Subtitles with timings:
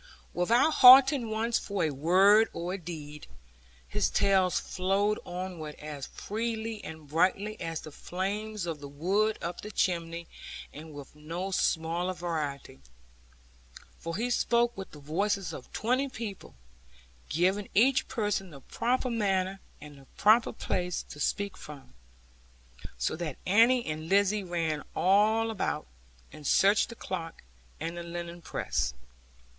[0.33, 3.27] Without halting once for a word or a deed,
[3.87, 9.61] his tales flowed onward as freely and brightly as the flames of the wood up
[9.61, 10.25] the chimney,
[10.73, 12.79] and with no smaller variety.
[13.99, 16.55] For he spoke with the voices of twenty people,
[17.29, 21.93] giving each person the proper manner, and the proper place to speak from;
[22.97, 25.85] so that Annie and Lizzie ran all about,
[26.33, 27.43] and searched the clock
[27.79, 28.95] and the linen press.